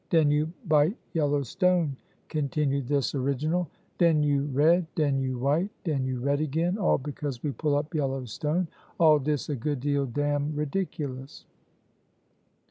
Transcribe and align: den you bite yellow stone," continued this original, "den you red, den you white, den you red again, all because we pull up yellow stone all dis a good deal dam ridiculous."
den 0.09 0.31
you 0.31 0.51
bite 0.67 0.97
yellow 1.13 1.43
stone," 1.43 1.95
continued 2.27 2.87
this 2.87 3.13
original, 3.13 3.67
"den 3.99 4.23
you 4.23 4.45
red, 4.47 4.87
den 4.95 5.19
you 5.19 5.37
white, 5.37 5.69
den 5.83 6.03
you 6.05 6.19
red 6.19 6.41
again, 6.41 6.75
all 6.79 6.97
because 6.97 7.43
we 7.43 7.51
pull 7.51 7.75
up 7.75 7.93
yellow 7.93 8.25
stone 8.25 8.67
all 8.99 9.19
dis 9.19 9.47
a 9.47 9.55
good 9.55 9.79
deal 9.79 10.07
dam 10.07 10.55
ridiculous." 10.55 11.45